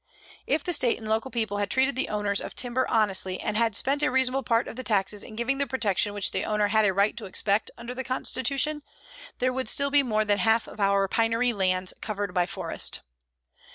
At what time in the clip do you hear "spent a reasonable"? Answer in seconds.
3.75-4.41